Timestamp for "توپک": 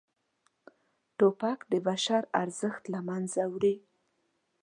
1.17-1.59